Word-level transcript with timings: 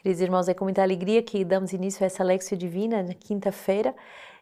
Queridos 0.00 0.22
irmãos, 0.22 0.48
é 0.48 0.54
com 0.54 0.64
muita 0.64 0.80
alegria 0.80 1.20
que 1.24 1.44
damos 1.44 1.72
início 1.72 2.04
a 2.04 2.06
essa 2.06 2.22
Lexio 2.22 2.56
Divina 2.56 3.02
na 3.02 3.14
quinta-feira 3.14 3.92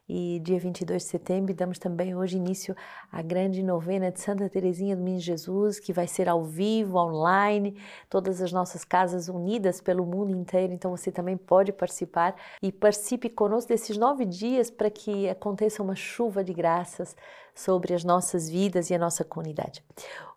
e 0.07 0.39
dia 0.41 0.61
22 0.61 1.03
de 1.03 1.09
setembro. 1.09 1.55
Damos 1.55 1.79
também 1.79 2.15
hoje 2.15 2.37
início 2.37 2.77
à 3.11 3.23
grande 3.23 3.63
novena 3.63 4.13
de 4.13 4.21
Santa 4.21 4.51
Teresinha 4.51 4.95
do 4.95 5.03
Menino 5.03 5.23
Jesus, 5.23 5.81
que 5.81 5.95
vai 5.95 6.07
ser 6.07 6.29
ao 6.29 6.45
vivo, 6.45 6.99
online, 6.99 7.75
todas 8.11 8.43
as 8.43 8.53
nossas 8.53 8.85
casas 8.85 9.31
unidas 9.31 9.81
pelo 9.81 10.05
mundo 10.05 10.31
inteiro, 10.31 10.75
então 10.75 10.91
você 10.91 11.11
também 11.11 11.39
pode 11.39 11.73
participar 11.73 12.37
e 12.63 12.71
participe 12.71 13.31
conosco 13.31 13.71
desses 13.71 13.97
nove 13.97 14.27
dias 14.27 14.71
para 14.71 14.91
que 14.91 15.27
aconteça 15.27 15.83
uma 15.83 15.97
chuva 15.97 16.45
de 16.45 16.53
graças 16.53 17.17
sobre 17.57 17.95
as 17.95 18.05
nossas 18.05 18.49
vidas 18.49 18.91
e 18.91 18.95
a 18.95 18.99
nossa 18.99 19.25
comunidade. 19.25 19.83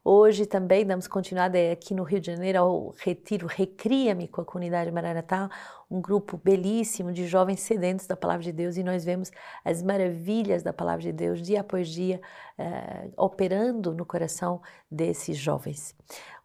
Hoje 0.04 0.46
também 0.46 0.86
damos 0.86 1.08
continuidade 1.08 1.72
aqui 1.72 1.94
no 1.94 2.04
Rio 2.04 2.22
de 2.22 2.32
Janeiro 2.32 2.60
ao 2.60 2.96
retiro 2.98 3.46
Recria-me 3.46 4.30
com 4.30 4.40
a 4.40 4.46
comunidade 4.46 4.90
Maranatá, 4.90 5.50
um 5.92 6.00
grupo 6.00 6.40
belíssimo 6.42 7.12
de 7.12 7.28
jovens 7.28 7.60
sedentos 7.60 8.08
da 8.08 8.16
palavra 8.16 8.44
de 8.44 8.54
Deus 8.54 8.78
e 8.78 8.84
nós 8.84 9.04
vemos 9.04 9.30
as 9.64 9.84
maravilhas 9.84 10.64
da 10.64 10.72
palavra 10.72 11.02
de 11.02 11.12
Deus 11.12 11.42
dia 11.42 11.60
após 11.60 11.90
dia 11.90 12.22
uh, 12.58 13.12
operando 13.18 13.94
no 13.94 14.06
coração 14.06 14.62
desses 14.90 15.38
jovens. 15.38 15.94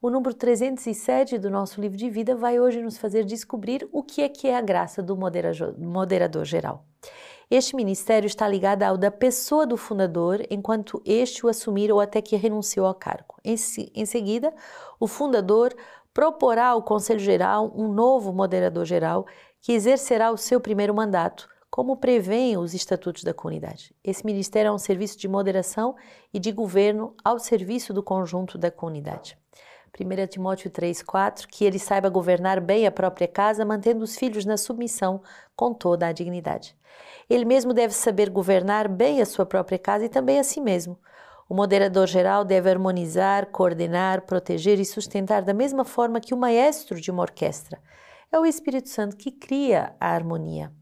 O 0.02 0.10
número 0.10 0.34
307 0.34 1.38
do 1.38 1.48
nosso 1.48 1.80
livro 1.80 1.96
de 1.96 2.10
vida 2.10 2.34
vai 2.34 2.58
hoje 2.58 2.82
nos 2.82 2.98
fazer 2.98 3.24
descobrir 3.24 3.88
o 3.92 4.02
que 4.02 4.22
é 4.22 4.28
que 4.28 4.48
é 4.48 4.56
a 4.56 4.60
graça 4.60 5.00
do 5.00 5.16
moderador 5.16 6.44
geral. 6.44 6.84
Este 7.50 7.76
ministério 7.76 8.26
está 8.26 8.48
ligado 8.48 8.82
ao 8.82 8.96
da 8.96 9.10
pessoa 9.10 9.66
do 9.66 9.76
fundador 9.76 10.42
enquanto 10.50 11.02
este 11.04 11.44
o 11.44 11.48
assumir 11.48 11.92
ou 11.92 12.00
até 12.00 12.22
que 12.22 12.36
renunciou 12.36 12.86
ao 12.86 12.94
cargo. 12.94 13.34
Em, 13.44 13.54
em 13.94 14.06
seguida, 14.06 14.52
o 14.98 15.06
fundador 15.06 15.74
proporá 16.12 16.68
ao 16.68 16.82
Conselho 16.82 17.20
Geral 17.20 17.72
um 17.74 17.88
novo 17.88 18.32
moderador 18.32 18.84
geral 18.84 19.26
que 19.60 19.72
exercerá 19.72 20.30
o 20.30 20.36
seu 20.36 20.60
primeiro 20.60 20.94
mandato, 20.94 21.48
como 21.70 21.96
prevêem 21.96 22.56
os 22.56 22.72
estatutos 22.72 23.24
da 23.24 23.34
comunidade. 23.34 23.94
Esse 24.04 24.24
ministério 24.24 24.68
é 24.68 24.72
um 24.72 24.78
serviço 24.78 25.18
de 25.18 25.26
moderação 25.26 25.96
e 26.32 26.38
de 26.38 26.52
governo 26.52 27.14
ao 27.24 27.38
serviço 27.38 27.92
do 27.92 28.02
conjunto 28.02 28.56
da 28.56 28.70
comunidade. 28.70 29.36
1 29.98 30.26
Timóteo 30.26 30.70
3,4, 30.70 31.46
que 31.46 31.64
ele 31.64 31.78
saiba 31.78 32.08
governar 32.08 32.60
bem 32.60 32.86
a 32.86 32.90
própria 32.92 33.28
casa, 33.28 33.64
mantendo 33.64 34.04
os 34.04 34.16
filhos 34.16 34.44
na 34.44 34.56
submissão 34.56 35.22
com 35.54 35.72
toda 35.72 36.06
a 36.06 36.12
dignidade. 36.12 36.76
Ele 37.28 37.44
mesmo 37.44 37.72
deve 37.72 37.94
saber 37.94 38.30
governar 38.30 38.88
bem 38.88 39.20
a 39.20 39.26
sua 39.26 39.46
própria 39.46 39.78
casa 39.78 40.04
e 40.04 40.08
também 40.08 40.38
a 40.38 40.44
si 40.44 40.60
mesmo. 40.60 40.98
O 41.48 41.54
moderador 41.54 42.06
geral 42.06 42.44
deve 42.44 42.70
harmonizar, 42.70 43.46
coordenar, 43.46 44.22
proteger 44.22 44.80
e 44.80 44.84
sustentar 44.84 45.42
da 45.42 45.52
mesma 45.52 45.84
forma 45.84 46.20
que 46.20 46.32
o 46.32 46.38
maestro 46.38 47.00
de 47.00 47.10
uma 47.10 47.22
orquestra. 47.22 47.78
É 48.32 48.38
o 48.38 48.46
Espírito 48.46 48.88
Santo 48.88 49.16
que 49.16 49.30
cria 49.30 49.94
a 50.00 50.08
harmonia. 50.08 50.72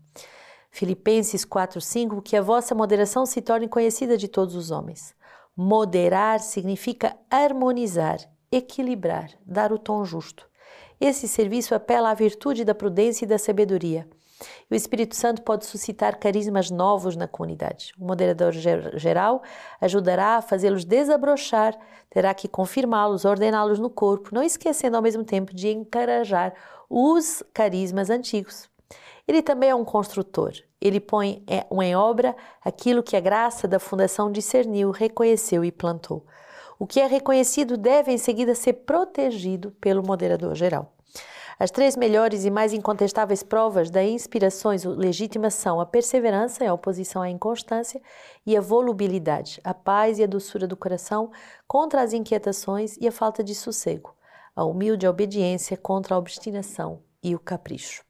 Filipenses 0.70 1.44
4:5 1.44 2.22
que 2.22 2.36
a 2.36 2.42
vossa 2.42 2.74
moderação 2.74 3.26
se 3.26 3.42
torne 3.42 3.68
conhecida 3.68 4.16
de 4.16 4.28
todos 4.28 4.54
os 4.54 4.70
homens. 4.70 5.14
Moderar 5.54 6.40
significa 6.40 7.14
harmonizar, 7.30 8.18
equilibrar, 8.50 9.30
dar 9.44 9.70
o 9.72 9.78
tom 9.78 10.02
justo. 10.04 10.48
Esse 10.98 11.28
serviço 11.28 11.74
apela 11.74 12.10
à 12.10 12.14
virtude 12.14 12.64
da 12.64 12.74
prudência 12.74 13.24
e 13.24 13.28
da 13.28 13.36
sabedoria. 13.36 14.08
O 14.70 14.74
Espírito 14.74 15.14
Santo 15.14 15.42
pode 15.42 15.66
suscitar 15.66 16.18
carismas 16.18 16.70
novos 16.70 17.16
na 17.16 17.28
comunidade. 17.28 17.92
O 17.98 18.04
moderador 18.04 18.52
geral 18.52 19.42
ajudará 19.80 20.36
a 20.36 20.42
fazê-los 20.42 20.84
desabrochar, 20.84 21.78
terá 22.10 22.34
que 22.34 22.48
confirmá-los, 22.48 23.24
ordená-los 23.24 23.78
no 23.78 23.90
corpo, 23.90 24.34
não 24.34 24.42
esquecendo 24.42 24.96
ao 24.96 25.02
mesmo 25.02 25.24
tempo 25.24 25.54
de 25.54 25.68
encorajar 25.68 26.54
os 26.88 27.42
carismas 27.52 28.10
antigos. 28.10 28.70
Ele 29.26 29.42
também 29.42 29.70
é 29.70 29.74
um 29.74 29.84
construtor. 29.84 30.52
Ele 30.80 30.98
põe 30.98 31.42
é, 31.46 31.64
em 31.84 31.94
obra 31.94 32.34
aquilo 32.64 33.02
que 33.02 33.16
a 33.16 33.20
graça 33.20 33.68
da 33.68 33.78
fundação 33.78 34.30
discerniu, 34.32 34.90
reconheceu 34.90 35.64
e 35.64 35.70
plantou. 35.70 36.26
O 36.78 36.86
que 36.86 37.00
é 37.00 37.06
reconhecido 37.06 37.76
deve 37.76 38.10
em 38.10 38.18
seguida 38.18 38.54
ser 38.54 38.72
protegido 38.72 39.70
pelo 39.80 40.04
moderador 40.04 40.56
geral. 40.56 40.92
As 41.62 41.70
três 41.70 41.96
melhores 41.96 42.44
e 42.44 42.50
mais 42.50 42.72
incontestáveis 42.72 43.44
provas 43.44 43.88
da 43.88 44.02
inspirações 44.02 44.82
legítimas 44.82 45.54
são 45.54 45.80
a 45.80 45.86
perseverança, 45.86 46.68
a 46.68 46.74
oposição 46.74 47.22
à 47.22 47.30
inconstância, 47.30 48.02
e 48.44 48.56
a 48.56 48.60
volubilidade, 48.60 49.60
a 49.62 49.72
paz 49.72 50.18
e 50.18 50.24
a 50.24 50.26
doçura 50.26 50.66
do 50.66 50.76
coração 50.76 51.30
contra 51.68 52.02
as 52.02 52.12
inquietações 52.12 52.96
e 52.96 53.06
a 53.06 53.12
falta 53.12 53.44
de 53.44 53.54
sossego, 53.54 54.12
a 54.56 54.64
humilde 54.64 55.06
obediência 55.06 55.76
contra 55.76 56.16
a 56.16 56.18
obstinação 56.18 57.00
e 57.22 57.32
o 57.32 57.38
capricho. 57.38 58.04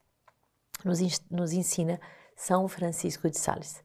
Nos, 0.83 1.21
nos 1.31 1.53
ensina 1.53 2.01
São 2.35 2.67
Francisco 2.69 3.29
de 3.29 3.39
Sales. 3.39 3.85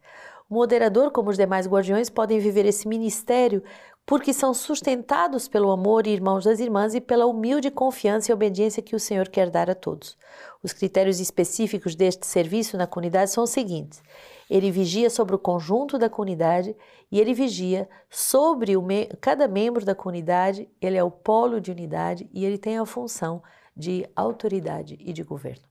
O 0.50 0.54
moderador, 0.54 1.12
como 1.12 1.30
os 1.30 1.36
demais 1.36 1.68
guardiões, 1.68 2.10
podem 2.10 2.40
viver 2.40 2.66
esse 2.66 2.88
ministério 2.88 3.62
porque 4.08 4.34
são 4.34 4.54
sustentados 4.54 5.50
pelo 5.50 5.70
amor, 5.70 6.08
irmãos 6.08 6.46
das 6.46 6.62
irmãs, 6.62 6.96
e 6.96 7.02
pela 7.02 7.26
humilde 7.26 7.70
confiança 7.70 8.32
e 8.32 8.34
obediência 8.34 8.82
que 8.82 8.96
o 8.96 9.00
Senhor 9.00 9.28
quer 9.28 9.50
dar 9.50 9.70
a 9.70 9.76
todos. 9.76 10.18
Os 10.64 10.72
critérios 10.72 11.20
específicos 11.20 11.94
deste 11.94 12.26
serviço 12.26 12.78
na 12.78 12.88
comunidade 12.88 13.32
são 13.32 13.44
os 13.44 13.50
seguintes: 13.50 14.02
ele 14.50 14.72
vigia 14.72 15.10
sobre 15.10 15.36
o 15.36 15.40
conjunto 15.40 16.00
da 16.00 16.10
comunidade 16.10 16.74
e 17.12 17.20
ele 17.20 17.34
vigia 17.34 17.90
sobre 18.10 18.78
me 18.78 19.08
cada 19.20 19.46
membro 19.46 19.84
da 19.84 19.94
comunidade, 19.94 20.70
ele 20.82 20.98
é 20.98 21.04
o 21.04 21.12
polo 21.12 21.60
de 21.60 21.70
unidade 21.70 22.30
e 22.34 22.46
ele 22.46 22.58
tem 22.58 22.78
a 22.78 22.86
função 22.86 23.44
de 23.76 24.10
autoridade 24.16 24.98
e 25.02 25.12
de 25.12 25.22
governo 25.22 25.64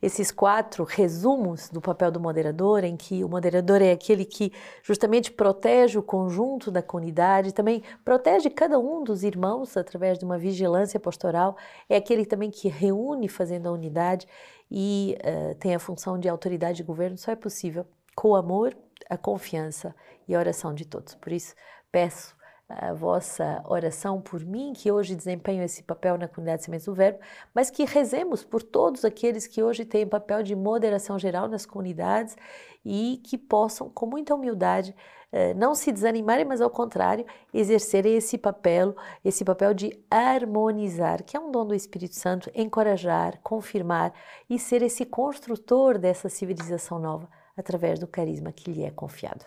esses 0.00 0.30
quatro 0.30 0.84
resumos 0.84 1.68
do 1.68 1.80
papel 1.80 2.10
do 2.10 2.20
moderador, 2.20 2.84
em 2.84 2.96
que 2.96 3.24
o 3.24 3.28
moderador 3.28 3.82
é 3.82 3.90
aquele 3.90 4.24
que 4.24 4.52
justamente 4.82 5.32
protege 5.32 5.98
o 5.98 6.02
conjunto 6.02 6.70
da 6.70 6.82
comunidade, 6.82 7.52
também 7.52 7.82
protege 8.04 8.48
cada 8.48 8.78
um 8.78 9.02
dos 9.02 9.24
irmãos 9.24 9.76
através 9.76 10.18
de 10.18 10.24
uma 10.24 10.38
vigilância 10.38 11.00
pastoral, 11.00 11.56
é 11.88 11.96
aquele 11.96 12.24
também 12.24 12.50
que 12.50 12.68
reúne 12.68 13.28
fazendo 13.28 13.68
a 13.68 13.72
unidade 13.72 14.26
e 14.70 15.16
uh, 15.20 15.54
tem 15.56 15.74
a 15.74 15.78
função 15.78 16.18
de 16.18 16.28
autoridade 16.28 16.78
de 16.78 16.82
governo, 16.84 17.18
só 17.18 17.32
é 17.32 17.36
possível 17.36 17.86
com 18.14 18.30
o 18.30 18.36
amor, 18.36 18.76
a 19.08 19.16
confiança 19.16 19.94
e 20.26 20.34
a 20.34 20.38
oração 20.38 20.74
de 20.74 20.84
todos. 20.84 21.14
Por 21.14 21.32
isso, 21.32 21.54
peço 21.90 22.37
a 22.68 22.92
vossa 22.92 23.62
oração 23.66 24.20
por 24.20 24.44
mim, 24.44 24.74
que 24.74 24.92
hoje 24.92 25.14
desempenho 25.14 25.62
esse 25.62 25.82
papel 25.82 26.18
na 26.18 26.28
comunidade 26.28 26.64
Sementes 26.64 26.84
do 26.84 26.94
Verbo, 26.94 27.18
mas 27.54 27.70
que 27.70 27.84
rezemos 27.84 28.44
por 28.44 28.62
todos 28.62 29.04
aqueles 29.04 29.46
que 29.46 29.62
hoje 29.62 29.86
têm 29.86 30.06
papel 30.06 30.42
de 30.42 30.54
moderação 30.54 31.18
geral 31.18 31.48
nas 31.48 31.64
comunidades 31.64 32.36
e 32.84 33.22
que 33.24 33.38
possam, 33.38 33.88
com 33.88 34.04
muita 34.06 34.34
humildade, 34.34 34.94
eh, 35.32 35.54
não 35.54 35.74
se 35.74 35.90
desanimarem, 35.90 36.44
mas 36.44 36.60
ao 36.60 36.68
contrário, 36.68 37.24
exercerem 37.54 38.16
esse 38.16 38.36
papel, 38.36 38.94
esse 39.24 39.44
papel 39.44 39.72
de 39.72 39.98
harmonizar, 40.10 41.22
que 41.22 41.36
é 41.36 41.40
um 41.40 41.50
dom 41.50 41.66
do 41.66 41.74
Espírito 41.74 42.16
Santo, 42.16 42.50
encorajar, 42.54 43.40
confirmar 43.42 44.12
e 44.48 44.58
ser 44.58 44.82
esse 44.82 45.06
construtor 45.06 45.98
dessa 45.98 46.28
civilização 46.28 46.98
nova 46.98 47.28
através 47.56 47.98
do 47.98 48.06
carisma 48.06 48.52
que 48.52 48.70
lhe 48.70 48.84
é 48.84 48.90
confiado. 48.90 49.44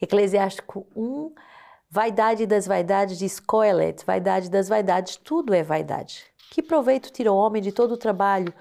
Eclesiástico 0.00 0.86
1 0.94 1.32
Vaidade 1.94 2.44
das 2.44 2.66
vaidades 2.66 3.16
de 3.16 3.42
Coelet, 3.42 4.04
vaidade 4.04 4.50
das 4.50 4.68
vaidades, 4.68 5.14
tudo 5.14 5.54
é 5.54 5.62
vaidade. 5.62 6.24
Que 6.50 6.60
proveito 6.60 7.12
tira 7.12 7.32
o 7.32 7.36
homem 7.36 7.62
de 7.62 7.70
todo 7.70 7.92
o 7.92 7.96
trabalho 7.96 8.52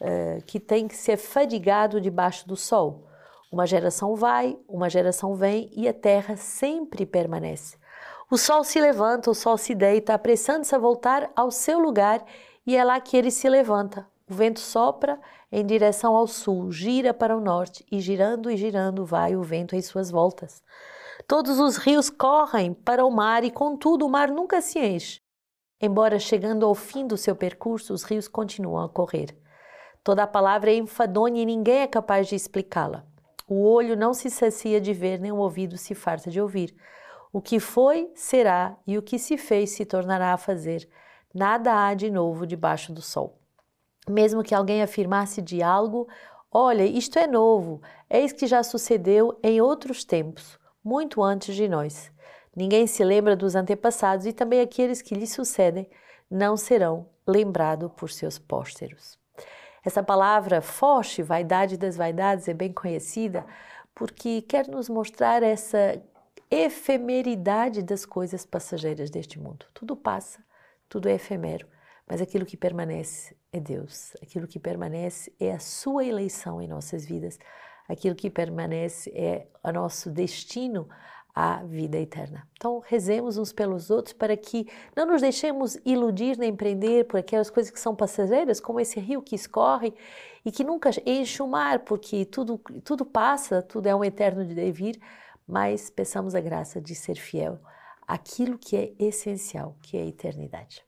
uh, 0.00 0.42
que 0.44 0.58
tem 0.58 0.88
que 0.88 0.96
ser 0.96 1.16
fadigado 1.16 2.00
debaixo 2.00 2.48
do 2.48 2.56
sol? 2.56 3.06
Uma 3.48 3.64
geração 3.64 4.16
vai, 4.16 4.58
uma 4.68 4.90
geração 4.90 5.36
vem 5.36 5.70
e 5.72 5.86
a 5.86 5.94
terra 5.94 6.36
sempre 6.36 7.06
permanece. 7.06 7.76
O 8.28 8.36
sol 8.36 8.64
se 8.64 8.80
levanta, 8.80 9.30
o 9.30 9.36
sol 9.36 9.56
se 9.56 9.72
deita, 9.72 10.12
apressando-se 10.12 10.74
a 10.74 10.78
voltar 10.78 11.30
ao 11.36 11.52
seu 11.52 11.78
lugar 11.78 12.24
e 12.66 12.74
é 12.74 12.82
lá 12.82 13.00
que 13.00 13.16
ele 13.16 13.30
se 13.30 13.48
levanta. 13.48 14.04
O 14.28 14.34
vento 14.34 14.58
sopra 14.58 15.16
em 15.52 15.64
direção 15.64 16.16
ao 16.16 16.26
sul, 16.26 16.72
gira 16.72 17.14
para 17.14 17.36
o 17.36 17.40
norte 17.40 17.86
e 17.88 18.00
girando 18.00 18.50
e 18.50 18.56
girando 18.56 19.06
vai 19.06 19.36
o 19.36 19.44
vento 19.44 19.76
em 19.76 19.80
suas 19.80 20.10
voltas. 20.10 20.60
Todos 21.30 21.60
os 21.60 21.76
rios 21.76 22.10
correm 22.10 22.74
para 22.74 23.04
o 23.06 23.10
mar 23.12 23.44
e, 23.44 23.52
contudo, 23.52 24.04
o 24.04 24.08
mar 24.08 24.32
nunca 24.32 24.60
se 24.60 24.80
enche. 24.80 25.20
Embora 25.80 26.18
chegando 26.18 26.66
ao 26.66 26.74
fim 26.74 27.06
do 27.06 27.16
seu 27.16 27.36
percurso, 27.36 27.94
os 27.94 28.02
rios 28.02 28.26
continuam 28.26 28.82
a 28.82 28.88
correr. 28.88 29.38
Toda 30.02 30.24
a 30.24 30.26
palavra 30.26 30.72
é 30.72 30.74
enfadonha 30.74 31.40
e 31.40 31.46
ninguém 31.46 31.82
é 31.82 31.86
capaz 31.86 32.26
de 32.26 32.34
explicá-la. 32.34 33.06
O 33.46 33.62
olho 33.62 33.96
não 33.96 34.12
se 34.12 34.28
sacia 34.28 34.80
de 34.80 34.92
ver, 34.92 35.20
nem 35.20 35.30
o 35.30 35.36
ouvido 35.36 35.78
se 35.78 35.94
farta 35.94 36.32
de 36.32 36.40
ouvir. 36.40 36.74
O 37.32 37.40
que 37.40 37.60
foi, 37.60 38.10
será, 38.16 38.76
e 38.84 38.98
o 38.98 39.02
que 39.02 39.16
se 39.16 39.38
fez 39.38 39.70
se 39.70 39.84
tornará 39.84 40.32
a 40.32 40.36
fazer. 40.36 40.88
Nada 41.32 41.86
há 41.86 41.94
de 41.94 42.10
novo 42.10 42.44
debaixo 42.44 42.92
do 42.92 43.00
sol. 43.00 43.38
Mesmo 44.08 44.42
que 44.42 44.52
alguém 44.52 44.82
afirmasse 44.82 45.40
de 45.40 45.62
algo, 45.62 46.08
olha, 46.50 46.84
isto 46.84 47.20
é 47.20 47.28
novo, 47.28 47.80
eis 48.10 48.32
que 48.32 48.48
já 48.48 48.64
sucedeu 48.64 49.38
em 49.44 49.60
outros 49.60 50.02
tempos 50.02 50.58
muito 50.82 51.22
antes 51.22 51.54
de 51.54 51.68
nós. 51.68 52.10
Ninguém 52.54 52.86
se 52.86 53.04
lembra 53.04 53.36
dos 53.36 53.54
antepassados 53.54 54.26
e 54.26 54.32
também 54.32 54.60
aqueles 54.60 55.00
que 55.00 55.14
lhe 55.14 55.26
sucedem 55.26 55.88
não 56.30 56.56
serão 56.56 57.06
lembrados 57.26 57.90
por 57.96 58.10
seus 58.10 58.38
pósteros. 58.38 59.18
Essa 59.84 60.02
palavra 60.02 60.60
foche, 60.60 61.22
vaidade 61.22 61.76
das 61.76 61.96
vaidades, 61.96 62.48
é 62.48 62.54
bem 62.54 62.72
conhecida 62.72 63.46
porque 63.94 64.42
quer 64.42 64.68
nos 64.68 64.88
mostrar 64.88 65.42
essa 65.42 66.00
efemeridade 66.50 67.82
das 67.82 68.04
coisas 68.04 68.44
passageiras 68.44 69.10
deste 69.10 69.38
mundo. 69.38 69.66
Tudo 69.72 69.96
passa, 69.96 70.44
tudo 70.88 71.08
é 71.08 71.14
efêmero, 71.14 71.66
mas 72.06 72.20
aquilo 72.20 72.44
que 72.44 72.56
permanece 72.56 73.36
é 73.52 73.60
Deus. 73.60 74.12
Aquilo 74.22 74.46
que 74.46 74.58
permanece 74.58 75.32
é 75.38 75.52
a 75.52 75.58
sua 75.58 76.04
eleição 76.04 76.60
em 76.60 76.68
nossas 76.68 77.06
vidas. 77.06 77.38
Aquilo 77.90 78.14
que 78.14 78.30
permanece 78.30 79.10
é 79.10 79.48
o 79.64 79.72
nosso 79.72 80.10
destino 80.10 80.88
à 81.34 81.62
vida 81.64 81.98
eterna. 81.98 82.46
Então, 82.52 82.82
rezemos 82.86 83.36
uns 83.36 83.52
pelos 83.52 83.90
outros 83.90 84.12
para 84.12 84.36
que 84.36 84.68
não 84.96 85.06
nos 85.06 85.20
deixemos 85.20 85.76
iludir 85.84 86.36
nem 86.38 86.54
prender 86.54 87.06
por 87.06 87.18
aquelas 87.18 87.50
coisas 87.50 87.72
que 87.72 87.80
são 87.80 87.94
passageiras, 87.94 88.60
como 88.60 88.78
esse 88.78 89.00
rio 89.00 89.20
que 89.20 89.34
escorre 89.34 89.92
e 90.44 90.52
que 90.52 90.62
nunca 90.62 90.90
enche 91.04 91.42
o 91.42 91.48
mar, 91.48 91.80
porque 91.80 92.24
tudo, 92.24 92.58
tudo 92.84 93.04
passa, 93.04 93.62
tudo 93.62 93.86
é 93.86 93.94
um 93.94 94.04
eterno 94.04 94.44
de 94.44 94.54
devir, 94.54 95.00
mas 95.46 95.90
peçamos 95.90 96.34
a 96.34 96.40
graça 96.40 96.80
de 96.80 96.94
ser 96.94 97.16
fiel 97.16 97.58
àquilo 98.06 98.56
que 98.56 98.76
é 98.76 98.92
essencial, 98.98 99.76
que 99.82 99.96
é 99.96 100.02
a 100.02 100.06
eternidade. 100.06 100.84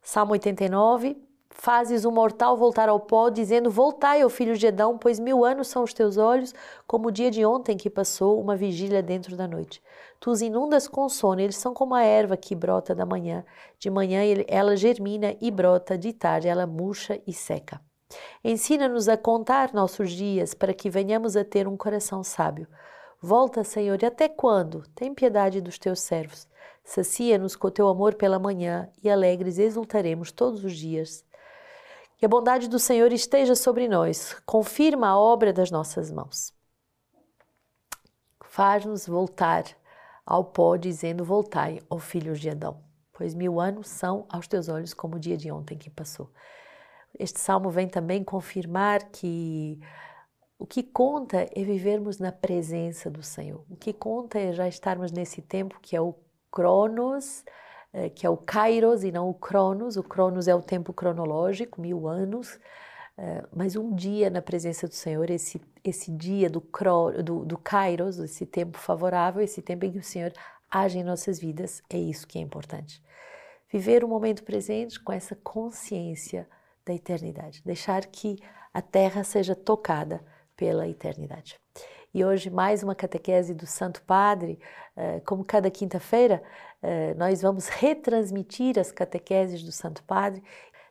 Salmo 0.00 0.32
89, 0.32 1.16
Fazes 1.54 2.04
o 2.04 2.10
mortal 2.10 2.56
voltar 2.56 2.88
ao 2.88 2.98
pó, 2.98 3.28
dizendo: 3.28 3.70
Voltai, 3.70 4.24
ó 4.24 4.28
filho 4.28 4.56
de 4.56 4.66
Edão, 4.66 4.96
pois 4.96 5.20
mil 5.20 5.44
anos 5.44 5.68
são 5.68 5.84
os 5.84 5.92
teus 5.92 6.16
olhos, 6.16 6.54
como 6.86 7.08
o 7.08 7.12
dia 7.12 7.30
de 7.30 7.44
ontem 7.44 7.76
que 7.76 7.90
passou, 7.90 8.40
uma 8.40 8.56
vigília 8.56 9.02
dentro 9.02 9.36
da 9.36 9.46
noite. 9.46 9.82
Tu 10.18 10.30
os 10.30 10.40
inundas 10.40 10.88
com 10.88 11.08
sono, 11.08 11.40
eles 11.40 11.56
são 11.56 11.74
como 11.74 11.94
a 11.94 12.02
erva 12.02 12.36
que 12.36 12.54
brota 12.54 12.94
da 12.94 13.04
manhã. 13.04 13.44
De 13.78 13.90
manhã 13.90 14.22
ela 14.48 14.76
germina 14.76 15.36
e 15.40 15.50
brota, 15.50 15.96
de 15.96 16.12
tarde 16.12 16.48
ela 16.48 16.66
murcha 16.66 17.20
e 17.26 17.32
seca. 17.32 17.80
Ensina-nos 18.42 19.08
a 19.08 19.16
contar 19.16 19.72
nossos 19.72 20.10
dias, 20.10 20.54
para 20.54 20.74
que 20.74 20.90
venhamos 20.90 21.36
a 21.36 21.44
ter 21.44 21.68
um 21.68 21.76
coração 21.76 22.24
sábio. 22.24 22.66
Volta, 23.20 23.62
Senhor, 23.62 24.02
e 24.02 24.06
até 24.06 24.28
quando? 24.28 24.82
Tem 24.94 25.14
piedade 25.14 25.60
dos 25.60 25.78
teus 25.78 26.00
servos. 26.00 26.48
Sacia-nos 26.82 27.54
com 27.54 27.68
o 27.68 27.70
teu 27.70 27.88
amor 27.88 28.14
pela 28.14 28.38
manhã, 28.38 28.88
e 29.02 29.08
alegres 29.08 29.58
exultaremos 29.58 30.32
todos 30.32 30.64
os 30.64 30.74
dias. 30.76 31.24
Que 32.22 32.26
a 32.26 32.28
bondade 32.28 32.68
do 32.68 32.78
Senhor 32.78 33.12
esteja 33.12 33.56
sobre 33.56 33.88
nós, 33.88 34.40
confirma 34.46 35.08
a 35.08 35.18
obra 35.18 35.52
das 35.52 35.72
nossas 35.72 36.08
mãos. 36.08 36.54
Faz-nos 38.44 39.08
voltar 39.08 39.64
ao 40.24 40.44
pó, 40.44 40.76
dizendo: 40.76 41.24
Voltai, 41.24 41.82
ó 41.90 41.98
filhos 41.98 42.38
de 42.38 42.48
Adão, 42.48 42.80
pois 43.12 43.34
mil 43.34 43.58
anos 43.58 43.88
são 43.88 44.24
aos 44.28 44.46
teus 44.46 44.68
olhos 44.68 44.94
como 44.94 45.16
o 45.16 45.18
dia 45.18 45.36
de 45.36 45.50
ontem 45.50 45.76
que 45.76 45.90
passou. 45.90 46.30
Este 47.18 47.40
salmo 47.40 47.70
vem 47.70 47.88
também 47.88 48.22
confirmar 48.22 49.02
que 49.10 49.80
o 50.60 50.64
que 50.64 50.84
conta 50.84 51.48
é 51.52 51.64
vivermos 51.64 52.20
na 52.20 52.30
presença 52.30 53.10
do 53.10 53.24
Senhor. 53.24 53.64
O 53.68 53.74
que 53.74 53.92
conta 53.92 54.38
é 54.38 54.52
já 54.52 54.68
estarmos 54.68 55.10
nesse 55.10 55.42
tempo 55.42 55.80
que 55.82 55.96
é 55.96 56.00
o 56.00 56.14
Cronos, 56.52 57.44
que 58.14 58.26
é 58.26 58.30
o 58.30 58.36
Kairos 58.36 59.04
e 59.04 59.12
não 59.12 59.28
o 59.28 59.34
Cronos. 59.34 59.96
O 59.96 60.02
Cronos 60.02 60.48
é 60.48 60.54
o 60.54 60.62
tempo 60.62 60.92
cronológico, 60.92 61.80
mil 61.80 62.08
anos, 62.08 62.58
eh, 63.18 63.44
mas 63.54 63.76
um 63.76 63.94
dia 63.94 64.30
na 64.30 64.40
presença 64.40 64.88
do 64.88 64.94
Senhor, 64.94 65.28
esse, 65.30 65.60
esse 65.84 66.10
dia 66.10 66.48
do, 66.48 66.60
do, 67.22 67.44
do 67.44 67.58
Kairos, 67.58 68.18
esse 68.18 68.46
tempo 68.46 68.78
favorável, 68.78 69.42
esse 69.42 69.60
tempo 69.60 69.84
em 69.84 69.92
que 69.92 69.98
o 69.98 70.02
Senhor 70.02 70.32
age 70.70 70.98
em 70.98 71.04
nossas 71.04 71.38
vidas, 71.38 71.82
é 71.90 71.98
isso 71.98 72.26
que 72.26 72.38
é 72.38 72.40
importante. 72.40 73.02
Viver 73.70 74.04
o 74.04 74.08
momento 74.08 74.42
presente 74.42 74.98
com 74.98 75.12
essa 75.12 75.36
consciência 75.36 76.48
da 76.84 76.94
eternidade, 76.94 77.62
deixar 77.64 78.06
que 78.06 78.36
a 78.72 78.80
terra 78.80 79.22
seja 79.22 79.54
tocada 79.54 80.24
pela 80.56 80.88
eternidade. 80.88 81.58
E 82.14 82.24
hoje, 82.24 82.50
mais 82.50 82.82
uma 82.82 82.94
catequese 82.94 83.54
do 83.54 83.66
Santo 83.66 84.02
Padre, 84.02 84.58
eh, 84.94 85.20
como 85.20 85.42
cada 85.42 85.70
quinta-feira, 85.70 86.42
eh, 86.82 87.14
nós 87.14 87.40
vamos 87.40 87.68
retransmitir 87.68 88.78
as 88.78 88.92
catequeses 88.92 89.62
do 89.62 89.72
Santo 89.72 90.02
Padre. 90.04 90.42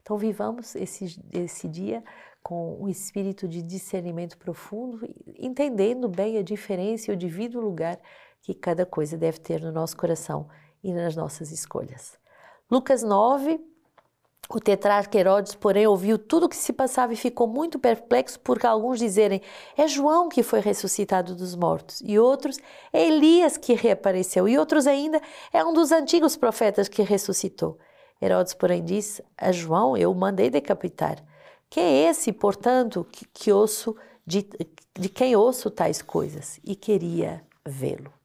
Então, 0.02 0.18
vivamos 0.18 0.76
esse, 0.76 1.22
esse 1.32 1.68
dia 1.68 2.04
com 2.42 2.76
um 2.82 2.90
espírito 2.90 3.48
de 3.48 3.62
discernimento 3.62 4.36
profundo, 4.36 5.08
entendendo 5.38 6.10
bem 6.10 6.40
a 6.40 6.42
diferença 6.42 7.12
e 7.12 7.14
o 7.14 7.18
devido 7.18 7.60
lugar 7.60 8.00
que 8.42 8.56
cada 8.56 8.84
coisa 8.84 9.16
deve 9.16 9.40
ter 9.40 9.62
no 9.62 9.72
nosso 9.72 9.96
coração 9.96 10.50
e 10.84 10.92
nas 10.92 11.16
nossas 11.16 11.52
escolhas. 11.52 12.18
Lucas 12.70 13.04
9, 13.04 13.60
o 14.50 14.60
tetrarca 14.60 15.18
Herodes, 15.18 15.56
porém, 15.56 15.88
ouviu 15.88 16.18
tudo 16.18 16.46
o 16.46 16.50
que 16.50 16.56
se 16.56 16.74
passava 16.74 17.14
e 17.14 17.18
ficou 17.18 17.48
muito 17.48 17.80
perplexo 17.80 18.40
porque 18.40 18.68
alguns 18.68 19.00
dizerem 19.00 19.42
é 19.78 19.88
João 19.88 20.28
que 20.28 20.44
foi 20.44 20.60
ressuscitado 20.60 21.36
dos 21.36 21.56
mortos 21.56 22.02
e 22.04 22.20
outros 22.20 22.58
é 22.92 23.08
Elias 23.08 23.58
que 23.58 23.74
reapareceu 23.74 24.48
e 24.48 24.58
outros 24.58 24.88
ainda 24.88 25.22
é 25.54 25.64
um 25.64 25.74
dos 25.74 25.92
antigos 25.92 26.36
profetas 26.36 26.90
que 26.90 27.02
ressuscitou. 27.02 27.78
Herodes, 28.22 28.54
porém, 28.54 28.84
disse 28.84 29.24
a 29.38 29.52
João 29.52 29.96
eu 29.96 30.14
mandei 30.14 30.50
decapitar. 30.50 31.24
Quem 31.70 31.84
é 31.84 32.10
esse, 32.10 32.34
portanto, 32.34 33.08
que, 33.10 33.26
que 33.34 33.52
ouço 33.52 33.96
de, 34.26 34.48
de 34.94 35.10
quem 35.10 35.36
ouço 35.36 35.72
tais 35.72 36.02
coisas? 36.02 36.60
E 36.64 36.76
queria 36.76 37.42
vê-lo 37.66 38.21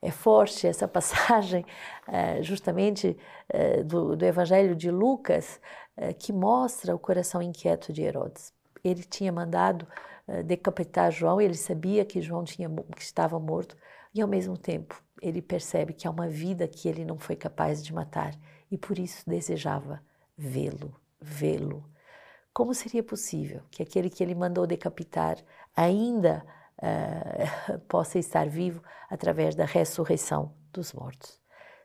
é 0.00 0.10
forte 0.10 0.66
essa 0.66 0.86
passagem, 0.86 1.64
eh, 2.06 2.42
justamente 2.42 3.16
eh, 3.48 3.82
do, 3.82 4.16
do 4.16 4.24
Evangelho 4.24 4.74
de 4.74 4.90
Lucas, 4.90 5.60
eh, 5.96 6.12
que 6.12 6.32
mostra 6.32 6.94
o 6.94 6.98
coração 6.98 7.42
inquieto 7.42 7.92
de 7.92 8.02
Herodes. 8.02 8.52
Ele 8.82 9.02
tinha 9.02 9.32
mandado 9.32 9.86
decapitar 10.44 11.10
João, 11.10 11.40
ele 11.40 11.54
sabia 11.54 12.04
que 12.04 12.20
João 12.20 12.44
tinha, 12.44 12.68
que 12.94 13.00
estava 13.00 13.40
morto, 13.40 13.74
e 14.14 14.20
ao 14.20 14.28
mesmo 14.28 14.58
tempo 14.58 15.02
ele 15.22 15.40
percebe 15.40 15.94
que 15.94 16.06
há 16.06 16.10
uma 16.10 16.28
vida 16.28 16.68
que 16.68 16.86
ele 16.86 17.02
não 17.02 17.18
foi 17.18 17.34
capaz 17.34 17.82
de 17.82 17.94
matar 17.94 18.34
e 18.70 18.76
por 18.76 18.98
isso 18.98 19.22
desejava 19.26 20.02
vê-lo, 20.36 20.94
vê-lo. 21.18 21.82
Como 22.52 22.74
seria 22.74 23.02
possível 23.02 23.62
que 23.70 23.82
aquele 23.82 24.10
que 24.10 24.22
ele 24.22 24.34
mandou 24.34 24.66
decapitar 24.66 25.38
ainda 25.74 26.44
uh, 26.78 27.78
possa 27.88 28.18
estar 28.18 28.48
vivo 28.48 28.82
através 29.08 29.54
da 29.54 29.64
ressurreição 29.64 30.54
dos 30.72 30.92
mortos. 30.92 31.40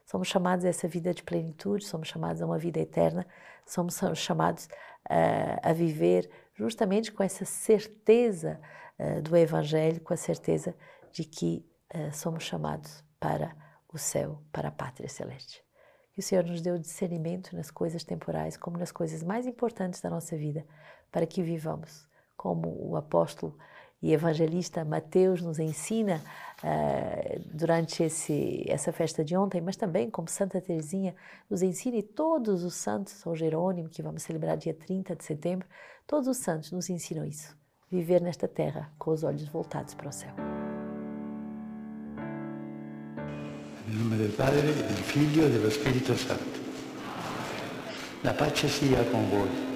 Somos 0.06 0.28
chamados 0.28 0.66
a 0.66 0.70
essa 0.70 0.88
vida 0.88 1.14
de 1.14 1.24
plenitude, 1.24 1.86
somos 1.86 2.08
chamados 2.08 2.42
a 2.42 2.46
uma 2.46 2.58
vida 2.58 2.80
eterna, 2.80 3.26
somos 3.66 4.00
chamados 4.16 4.66
uh, 4.66 5.60
a 5.62 5.74
viver 5.74 6.30
justamente 6.56 7.12
com 7.12 7.24
essa 7.24 7.46
certeza 7.46 8.60
uh, 9.00 9.22
do 9.22 9.36
Evangelho, 9.36 10.02
com 10.02 10.14
a 10.14 10.18
certeza 10.18 10.76
de 11.12 11.24
que 11.24 11.66
somos 12.12 12.44
chamados 12.44 13.04
para 13.20 13.56
o 13.94 14.00
céu, 14.00 14.42
para 14.52 14.70
a 14.70 14.72
pátria 14.72 15.08
celeste. 15.08 15.64
Que 16.12 16.20
o 16.20 16.24
Senhor 16.24 16.44
nos 16.44 16.60
o 16.60 16.80
discernimento 16.80 17.56
nas 17.56 17.70
coisas 17.70 18.04
temporais, 18.04 18.58
como 18.58 18.80
nas 18.80 18.92
coisas 18.92 19.22
mais 19.22 19.46
importantes 19.46 20.02
da 20.02 20.10
nossa 20.10 20.36
vida, 20.36 20.66
para 21.12 21.28
que 21.28 21.44
vivamos 21.44 22.08
como 22.36 22.76
o 22.90 22.98
apóstolo 22.98 23.56
e 24.04 24.12
evangelista 24.12 24.84
Mateus 24.84 25.42
nos 25.42 25.60
ensina 25.60 26.22
uh, 26.62 27.42
durante 27.54 28.04
esse, 28.04 28.66
essa 28.68 28.92
festa 28.92 29.24
de 29.24 29.36
ontem, 29.38 29.62
mas 29.62 29.78
também 29.78 30.10
como 30.10 30.28
Santa 30.28 30.60
Teresinha 30.60 31.16
nos 31.50 31.62
ensina 31.62 31.96
e 31.96 32.04
todos 32.04 32.66
os 32.66 32.76
santos, 32.76 33.14
São 33.14 33.34
Jerônimo, 33.34 33.88
que 33.88 34.04
vamos 34.04 34.22
celebrar 34.24 34.58
dia 34.58 34.74
30 34.74 35.16
de 35.16 35.24
setembro, 35.24 35.66
todos 36.06 36.28
os 36.28 36.36
santos 36.36 36.74
nos 36.74 36.90
ensinam 36.90 37.26
isso, 37.26 37.58
viver 37.90 38.22
nesta 38.22 38.46
terra 38.46 38.92
com 39.00 39.12
os 39.12 39.24
olhos 39.24 39.48
voltados 39.48 39.94
para 39.94 40.10
o 40.10 40.12
céu. 40.12 40.34
Em 43.88 43.96
nome 43.96 44.18
do 44.18 44.36
Padre, 44.36 44.62
do 44.62 45.04
Filho 45.04 45.48
e 45.48 45.50
do 45.50 45.66
Espírito 45.66 46.14
Santo. 46.18 46.62
Pace 48.38 48.68
sia 48.68 49.04
com 49.12 49.22
vós. 49.30 49.73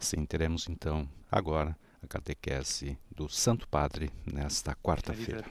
Sim, 0.00 0.24
teremos 0.24 0.66
então 0.66 1.06
agora 1.30 1.76
a 2.02 2.06
catequese 2.06 2.98
do 3.14 3.28
Santo 3.28 3.68
Padre 3.68 4.10
nesta 4.24 4.74
quarta-feira. 4.74 5.44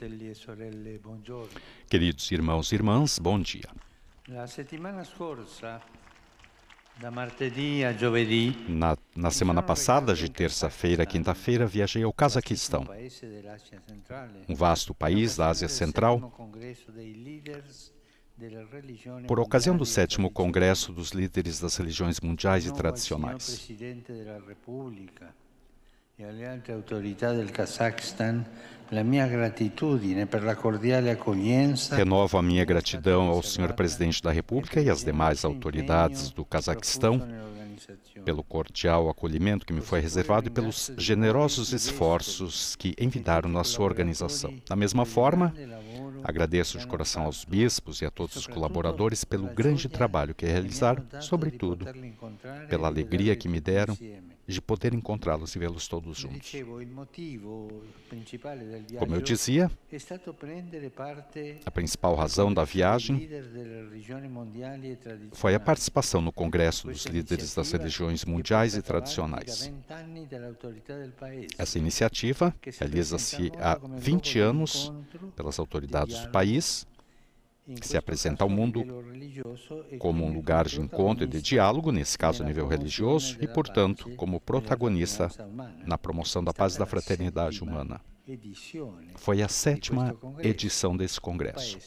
Queridos 1.88 2.32
irmãos 2.32 2.72
e 2.72 2.76
irmãs, 2.76 3.20
bom 3.20 3.40
dia. 3.40 3.70
Na, 8.68 8.98
na 9.16 9.30
semana 9.32 9.62
passada, 9.62 10.16
de 10.16 10.30
terça-feira 10.30 11.04
a 11.04 11.06
quinta-feira, 11.06 11.68
viajei 11.68 12.04
ao 12.04 12.12
Cazaquistão, 12.12 12.86
um 14.50 14.56
vasto 14.56 14.96
país 14.96 15.38
da 15.38 15.48
Ásia 15.48 15.70
Central 15.70 16.20
por 19.28 19.40
ocasião 19.40 19.76
do 19.76 19.86
sétimo 19.86 20.30
Congresso 20.30 20.92
dos 20.92 21.12
Líderes 21.12 21.60
das 21.60 21.76
Religiões 21.78 22.20
Mundiais 22.20 22.66
e 22.66 22.74
Tradicionais. 22.74 23.70
E 26.18 26.24
alle 26.26 26.46
altre 26.46 26.74
autorità 26.74 27.32
del 27.32 27.50
Cazaquistão 27.50 28.44
la 28.90 29.04
minha 29.04 29.26
gratitudine 29.26 30.26
per 30.26 30.44
la 30.44 30.56
cordiale 30.56 31.12
accoglienza. 31.12 31.96
Renovo 31.96 32.38
a 32.38 32.42
minha 32.42 32.66
gratidão 32.66 33.30
ao 33.30 33.42
senhor 33.42 33.72
presidente 33.74 34.22
da 34.22 34.30
República 34.30 34.82
e 34.82 34.90
às 34.90 35.04
demais 35.04 35.46
autoridades 35.46 36.32
do 36.32 36.44
Cazaquistão 36.44 37.26
pelo 38.24 38.44
cordial 38.44 39.10
acolhimento 39.10 39.66
que 39.66 39.74
me 39.74 39.82
foi 39.82 40.00
reservado 40.00 40.48
e 40.48 40.52
pelos 40.52 40.92
generosos 40.98 41.74
esforços 41.74 42.76
que 42.76 42.96
envidaram 43.00 43.50
na 43.50 43.64
sua 43.64 43.86
organização. 43.86 44.54
Da 44.68 44.76
mesma 44.76 45.06
forma, 45.06 45.54
agradeço 46.24 46.78
de 46.78 46.88
coração 46.88 47.24
aos 47.24 47.46
bispos 47.46 48.02
e 48.02 48.06
a 48.06 48.12
todos 48.12 48.36
os 48.36 48.48
colaboradores 48.48 49.24
pelo 49.24 49.48
grande 49.48 49.88
trabalho 49.88 50.36
que 50.36 50.46
realizaram, 50.46 51.04
sobretudo 51.22 51.86
pela 52.70 52.88
alegria 52.88 53.36
que 53.36 53.48
me 53.48 53.60
deram 53.60 53.98
de 54.50 54.62
poder 54.62 54.94
encontrá-los 54.94 55.56
e 55.56 55.60
vê-los 55.60 55.88
todos 55.88 56.18
juntos. 56.18 56.52
Como 58.98 59.16
eu 59.16 59.22
dizia, 59.22 59.72
a 61.66 61.72
principal 61.72 62.16
razão 62.16 62.52
da 62.52 62.64
viagem 62.64 63.30
foi 65.34 65.54
a 65.54 65.60
participação 65.60 66.22
no 66.22 66.32
Congresso 66.32 66.88
dos 66.88 67.06
Líderes 67.06 67.54
das 67.54 67.72
Religiões 67.72 68.26
Mundiais 68.26 68.76
e 68.76 68.82
Tradicionais. 68.82 69.72
Essa 71.58 71.78
iniciativa 71.78 72.56
realiza-se 72.80 73.52
há 73.60 73.80
20 73.98 74.40
anos 74.40 74.92
pelas 75.36 75.60
autoridades 75.60 76.20
do 76.20 76.30
país 76.30 76.88
se 77.82 77.98
apresenta 77.98 78.44
ao 78.44 78.50
mundo 78.50 78.84
como 79.98 80.26
um 80.26 80.34
lugar 80.34 80.68
de 80.68 80.82
encontro 80.82 81.24
e 81.24 81.28
de 81.28 81.42
diálogo, 81.42 81.92
nesse 81.92 82.18
caso 82.18 82.44
a 82.44 82.46
nível 82.46 82.68
religioso, 82.68 83.38
e, 83.40 83.48
portanto, 83.48 84.10
como 84.16 84.40
protagonista 84.40 85.30
na 85.86 85.98
promoção 85.98 86.44
da 86.44 86.54
paz 86.54 86.76
e 86.76 86.80
da 86.80 86.86
fraternidade 86.86 87.64
humana. 87.64 88.02
Foi 89.16 89.42
a 89.42 89.48
sétima 89.48 90.16
edição 90.40 90.96
desse 90.96 91.20
congresso. 91.20 91.80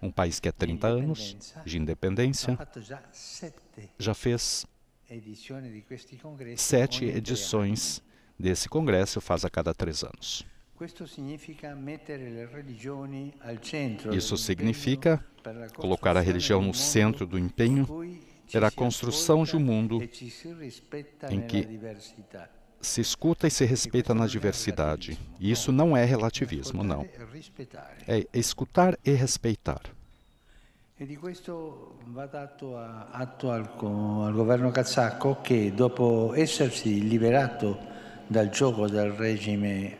Um 0.00 0.10
país 0.10 0.40
que 0.40 0.48
há 0.48 0.52
30 0.52 0.86
anos 0.88 1.36
de 1.64 1.78
independência 1.78 2.58
já 3.98 4.14
fez 4.14 4.66
sete 6.56 7.04
edições 7.04 8.02
desse 8.38 8.68
congresso, 8.68 9.20
faz 9.20 9.44
a 9.44 9.50
cada 9.50 9.72
três 9.72 10.02
anos. 10.02 10.44
Isso 14.12 14.36
significa 14.36 15.24
colocar 15.74 16.16
a 16.16 16.20
religião 16.20 16.62
no 16.62 16.74
centro 16.74 17.26
do 17.26 17.38
empenho 17.38 17.86
pela 18.50 18.70
construção 18.70 19.44
de 19.44 19.56
um 19.56 19.60
mundo 19.60 20.02
em 21.30 21.40
que 21.40 21.66
se 22.80 23.00
escuta 23.00 23.46
e 23.46 23.50
se 23.50 23.64
respeita 23.64 24.14
na 24.14 24.26
diversidade. 24.26 25.18
E 25.38 25.50
isso 25.50 25.70
não 25.70 25.96
é 25.96 26.04
relativismo, 26.04 26.82
não. 26.82 27.06
É 28.06 28.26
escutar 28.32 28.98
e 29.04 29.12
respeitar. 29.12 29.82
E 31.02 31.06
di 31.06 31.16
questo 31.16 31.98
va 32.12 32.26
dato 32.26 32.76
atto 32.78 33.50
al, 33.50 33.68
al 33.76 34.32
governo 34.32 34.70
kazako 34.70 35.40
che 35.40 35.72
dopo 35.74 36.32
essersi 36.32 37.08
liberato 37.08 37.76
dal 38.32 38.50
gioco 38.50 38.88
del 38.88 39.12
regime 39.12 39.98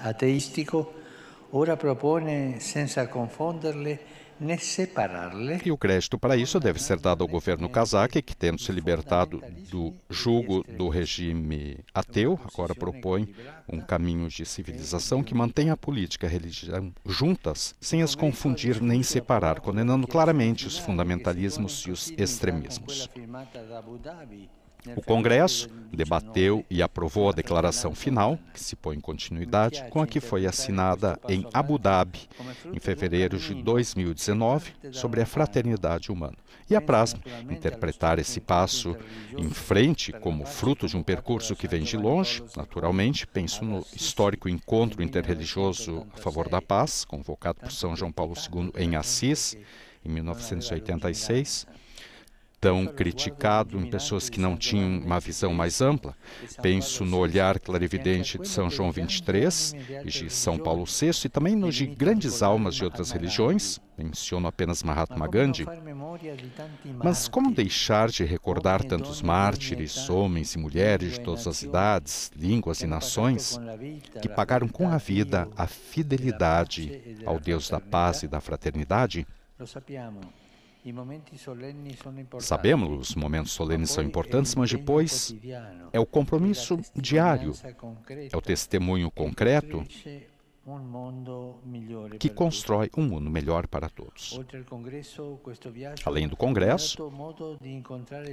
ateistico, 0.00 0.92
ora 1.50 1.76
propone, 1.76 2.60
senza 2.60 3.08
confonderle 3.08 3.98
né. 4.42 4.58
E 5.64 5.70
o 5.70 5.78
crédito 5.78 6.18
para 6.18 6.36
isso 6.36 6.58
deve 6.58 6.80
ser 6.80 6.98
dado 6.98 7.22
ao 7.22 7.28
governo 7.28 7.68
cazaque, 7.68 8.20
que, 8.20 8.34
tendo 8.34 8.60
se 8.60 8.72
libertado 8.72 9.40
do 9.70 9.94
jugo 10.10 10.64
do 10.64 10.88
regime 10.88 11.78
ateu, 11.94 12.38
agora 12.52 12.74
propõe 12.74 13.32
um 13.68 13.80
caminho 13.80 14.28
de 14.28 14.44
civilização 14.44 15.22
que 15.22 15.34
mantém 15.34 15.70
a 15.70 15.76
política 15.76 16.26
e 16.26 16.28
a 16.28 16.32
religião 16.32 16.92
juntas, 17.06 17.74
sem 17.80 18.02
as 18.02 18.14
confundir 18.14 18.82
nem 18.82 19.02
separar, 19.02 19.60
condenando 19.60 20.06
claramente 20.08 20.66
os 20.66 20.76
fundamentalismos 20.76 21.84
e 21.86 21.90
os 21.92 22.10
extremismos. 22.18 23.08
O 24.96 25.02
Congresso 25.02 25.68
debateu 25.92 26.64
e 26.68 26.82
aprovou 26.82 27.28
a 27.28 27.32
declaração 27.32 27.94
final, 27.94 28.38
que 28.52 28.60
se 28.60 28.74
põe 28.74 28.96
em 28.96 29.00
continuidade 29.00 29.84
com 29.90 30.00
a 30.00 30.06
que 30.06 30.20
foi 30.20 30.46
assinada 30.46 31.18
em 31.28 31.46
Abu 31.52 31.78
Dhabi, 31.78 32.28
em 32.72 32.80
fevereiro 32.80 33.38
de 33.38 33.54
2019, 33.54 34.72
sobre 34.90 35.20
a 35.20 35.26
fraternidade 35.26 36.10
humana. 36.10 36.36
E 36.68 36.74
apraz 36.74 37.14
interpretar 37.50 38.18
esse 38.18 38.40
passo 38.40 38.96
em 39.36 39.50
frente 39.50 40.12
como 40.12 40.46
fruto 40.46 40.86
de 40.88 40.96
um 40.96 41.02
percurso 41.02 41.54
que 41.54 41.68
vem 41.68 41.82
de 41.82 41.96
longe, 41.96 42.42
naturalmente, 42.56 43.26
penso 43.26 43.64
no 43.64 43.84
histórico 43.94 44.48
encontro 44.48 45.02
interreligioso 45.02 46.06
a 46.14 46.16
favor 46.16 46.48
da 46.48 46.62
paz, 46.62 47.04
convocado 47.04 47.60
por 47.60 47.70
São 47.70 47.94
João 47.94 48.10
Paulo 48.10 48.34
II 48.34 48.72
em 48.76 48.96
Assis, 48.96 49.56
em 50.04 50.08
1986 50.08 51.66
tão 52.62 52.86
criticado 52.86 53.76
em 53.76 53.90
pessoas 53.90 54.30
que 54.30 54.38
não 54.38 54.56
tinham 54.56 55.00
uma 55.04 55.18
visão 55.18 55.52
mais 55.52 55.80
ampla. 55.80 56.14
Penso 56.62 57.04
no 57.04 57.18
olhar 57.18 57.58
clarividente 57.58 58.38
de 58.38 58.46
São 58.46 58.70
João 58.70 58.92
23 58.92 59.74
e 60.04 60.08
de 60.08 60.30
São 60.30 60.56
Paulo 60.56 60.84
VI 60.84 61.10
e 61.24 61.28
também 61.28 61.56
no 61.56 61.72
de 61.72 61.88
grandes 61.88 62.40
almas 62.40 62.76
de 62.76 62.84
outras 62.84 63.10
religiões. 63.10 63.80
Menciono 63.98 64.46
apenas 64.46 64.84
Mahatma 64.84 65.26
Gandhi. 65.26 65.66
Mas 67.02 67.26
como 67.26 67.52
deixar 67.52 68.08
de 68.08 68.22
recordar 68.22 68.84
tantos 68.84 69.20
mártires, 69.22 70.08
homens 70.08 70.54
e 70.54 70.58
mulheres 70.58 71.14
de 71.14 71.20
todas 71.20 71.48
as 71.48 71.64
idades, 71.64 72.30
línguas 72.36 72.80
e 72.80 72.86
nações, 72.86 73.58
que 74.20 74.28
pagaram 74.28 74.68
com 74.68 74.88
a 74.88 74.98
vida 74.98 75.48
a 75.56 75.66
fidelidade 75.66 77.18
ao 77.26 77.40
Deus 77.40 77.68
da 77.68 77.80
paz 77.80 78.22
e 78.22 78.28
da 78.28 78.40
fraternidade? 78.40 79.26
Sabemos 82.40 83.10
os 83.10 83.14
momentos 83.14 83.52
solenes 83.52 83.90
são 83.90 84.02
importantes, 84.02 84.54
mas 84.56 84.70
depois 84.70 85.34
é 85.92 86.00
o 86.00 86.06
compromisso 86.06 86.78
diário, 86.94 87.52
é 88.30 88.36
o 88.36 88.40
testemunho 88.40 89.10
concreto 89.10 89.84
que 92.18 92.28
constrói 92.28 92.88
um 92.96 93.02
mundo 93.02 93.28
melhor 93.28 93.66
para 93.66 93.88
todos. 93.88 94.38
Além 96.04 96.28
do 96.28 96.36
Congresso, 96.36 96.96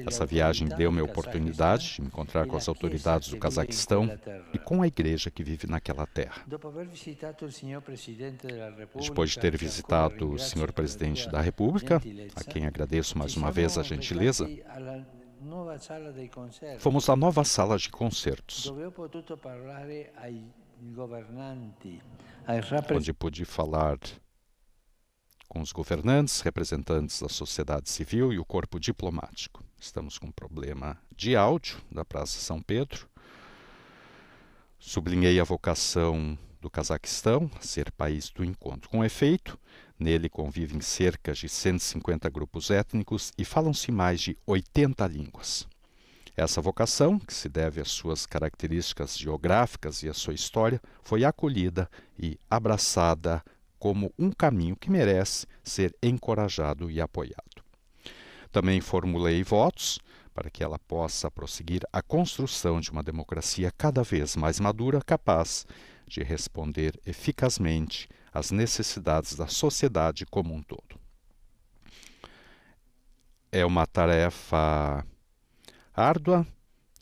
essa 0.05 0.25
viagem 0.25 0.67
deu-me 0.67 1.00
a 1.00 1.03
oportunidade 1.03 1.95
de 1.95 2.01
me 2.01 2.07
encontrar 2.07 2.45
com 2.45 2.55
as 2.55 2.67
autoridades 2.67 3.29
do 3.29 3.38
Cazaquistão 3.38 4.09
e 4.53 4.59
com 4.59 4.83
a 4.83 4.88
igreja 4.88 5.31
que 5.31 5.43
vive 5.43 5.65
naquela 5.65 6.05
terra. 6.05 6.45
Depois 9.01 9.29
de 9.31 9.39
ter 9.39 9.57
visitado 9.57 10.31
o 10.31 10.38
senhor 10.39 10.71
presidente 10.71 11.27
da 11.29 11.41
República, 11.41 12.00
a 12.36 12.43
quem 12.43 12.67
agradeço 12.67 13.17
mais 13.17 13.36
uma 13.36 13.51
vez 13.51 13.77
a 13.77 13.83
gentileza, 13.83 14.48
fomos 16.77 17.09
à 17.09 17.15
nova 17.15 17.43
sala 17.43 17.77
de 17.77 17.89
concertos 17.89 18.71
onde 22.95 23.13
pude 23.13 23.43
falar 23.43 23.98
com 25.48 25.62
os 25.62 25.71
governantes, 25.71 26.41
representantes 26.41 27.21
da 27.21 27.27
sociedade 27.27 27.89
civil 27.89 28.31
e 28.31 28.39
o 28.39 28.45
corpo 28.45 28.79
diplomático. 28.79 29.63
Estamos 29.77 30.17
com 30.17 30.27
um 30.27 30.31
problema 30.31 30.98
de 31.15 31.36
áudio 31.36 31.79
da 31.91 32.05
Praça 32.05 32.39
São 32.39 32.62
Pedro. 32.62 33.09
Sublinhei 34.77 35.39
a 35.39 35.43
vocação 35.43 36.38
do 36.62 36.69
Cazaquistão, 36.69 37.50
ser 37.59 37.91
país 37.91 38.29
do 38.29 38.45
encontro. 38.45 38.89
Com 38.89 39.03
efeito, 39.03 39.59
nele 39.98 40.29
convivem 40.29 40.79
cerca 40.81 41.33
de 41.33 41.50
150 41.50 42.29
grupos 42.29 42.69
étnicos 42.69 43.33
e 43.38 43.43
falam-se 43.43 43.91
mais 43.91 44.21
de 44.21 44.38
80 44.45 45.07
línguas. 45.07 45.67
Essa 46.39 46.62
vocação, 46.62 47.19
que 47.19 47.34
se 47.34 47.50
deve 47.50 47.81
às 47.81 47.91
suas 47.91 48.25
características 48.25 49.17
geográficas 49.17 50.03
e 50.03 50.08
à 50.08 50.13
sua 50.13 50.34
história, 50.34 50.81
foi 51.03 51.25
acolhida 51.25 51.89
e 52.17 52.39
abraçada 52.50 53.43
como 53.77 54.13
um 54.17 54.31
caminho 54.31 54.77
que 54.77 54.89
merece 54.89 55.46
ser 55.62 55.93
encorajado 56.01 56.89
e 56.89 57.01
apoiado. 57.01 57.62
Também 58.53 58.79
formulei 58.79 59.43
votos 59.43 60.00
para 60.34 60.50
que 60.50 60.63
ela 60.63 60.79
possa 60.79 61.29
prosseguir 61.29 61.81
a 61.91 62.01
construção 62.01 62.79
de 62.79 62.89
uma 62.89 63.03
democracia 63.03 63.69
cada 63.77 64.01
vez 64.01 64.38
mais 64.38 64.62
madura, 64.62 65.01
capaz 65.05 65.67
de 66.08 66.24
responder 66.24 66.98
eficazmente 67.05 68.08
às 68.31 68.50
necessidades 68.50 69.36
da 69.36 69.48
sociedade 69.48 70.25
como 70.25 70.53
um 70.53 70.63
todo. 70.63 70.98
É 73.51 73.65
uma 73.65 73.86
tarefa 73.86 75.05
árdua, 76.00 76.48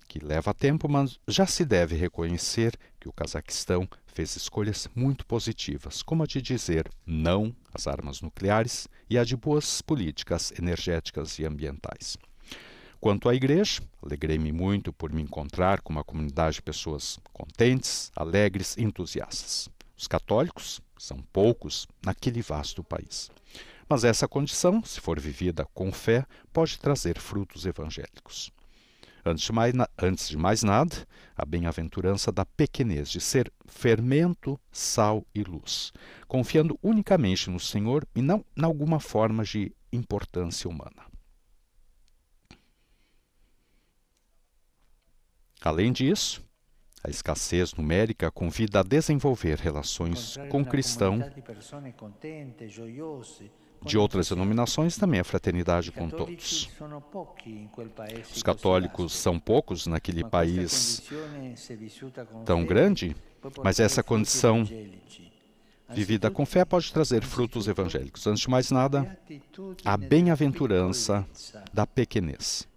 que 0.07 0.19
leva 0.19 0.53
tempo, 0.53 0.89
mas 0.89 1.19
já 1.27 1.45
se 1.45 1.63
deve 1.63 1.95
reconhecer 1.95 2.77
que 2.99 3.07
o 3.07 3.13
Cazaquistão 3.13 3.87
fez 4.07 4.35
escolhas 4.35 4.89
muito 4.95 5.25
positivas, 5.25 6.01
como 6.01 6.23
a 6.23 6.25
de 6.25 6.41
dizer 6.41 6.89
não 7.05 7.55
às 7.73 7.85
armas 7.85 8.21
nucleares 8.21 8.87
e 9.09 9.17
a 9.17 9.23
de 9.23 9.35
boas 9.35 9.81
políticas 9.81 10.51
energéticas 10.57 11.37
e 11.37 11.45
ambientais. 11.45 12.17
Quanto 12.99 13.29
à 13.29 13.35
igreja, 13.35 13.81
alegrei-me 14.01 14.51
muito 14.51 14.91
por 14.91 15.13
me 15.13 15.21
encontrar 15.21 15.81
com 15.81 15.93
uma 15.93 16.03
comunidade 16.03 16.55
de 16.55 16.61
pessoas 16.63 17.19
contentes, 17.31 18.11
alegres 18.15 18.75
e 18.75 18.83
entusiastas. 18.83 19.69
Os 19.95 20.07
católicos 20.07 20.81
são 20.97 21.17
poucos 21.31 21.87
naquele 22.03 22.41
vasto 22.41 22.83
país. 22.83 23.29
Mas 23.87 24.03
essa 24.03 24.27
condição, 24.27 24.83
se 24.83 24.99
for 24.99 25.19
vivida 25.19 25.65
com 25.73 25.91
fé, 25.91 26.25
pode 26.51 26.79
trazer 26.79 27.19
frutos 27.19 27.65
evangélicos. 27.65 28.51
Antes 29.27 29.43
de 29.43 29.51
mais, 29.51 29.73
antes 30.01 30.29
de 30.29 30.37
mais 30.37 30.63
nada, 30.63 30.95
a 31.35 31.45
bem-aventurança 31.45 32.31
da 32.31 32.45
pequenez, 32.45 33.09
de 33.09 33.19
ser 33.19 33.51
fermento, 33.65 34.57
sal 34.71 35.25
e 35.35 35.43
luz, 35.43 35.91
confiando 36.29 36.79
unicamente 36.81 37.49
no 37.49 37.59
Senhor 37.59 38.07
e 38.15 38.21
não 38.21 38.45
em 38.55 38.63
alguma 38.63 39.01
forma 39.01 39.43
de 39.43 39.75
importância 39.91 40.69
humana. 40.69 41.05
Além 45.61 45.91
disso, 45.91 46.41
a 47.03 47.09
escassez 47.09 47.73
numérica 47.73 48.31
convida 48.31 48.79
a 48.79 48.83
desenvolver 48.83 49.57
relações 49.57 50.37
com 50.49 50.61
o 50.61 50.65
cristão 50.65 51.19
de 53.83 53.97
outras 53.97 54.29
denominações 54.29 54.97
também 54.97 55.19
a 55.19 55.23
fraternidade 55.23 55.91
com 55.91 56.09
todos. 56.09 56.69
Os 58.35 58.43
católicos 58.43 59.13
são 59.13 59.39
poucos 59.39 59.87
naquele 59.87 60.23
país 60.23 61.03
tão 62.45 62.65
grande, 62.65 63.15
mas 63.63 63.79
essa 63.79 64.03
condição 64.03 64.67
vivida 65.89 66.29
com 66.29 66.45
fé 66.45 66.65
pode 66.65 66.91
trazer 66.91 67.23
frutos 67.23 67.67
evangélicos. 67.67 68.25
Antes 68.27 68.41
de 68.41 68.49
mais 68.49 68.71
nada, 68.71 69.17
a 69.83 69.97
bem-aventurança 69.97 71.25
da 71.73 71.85
pequenez, 71.87 72.67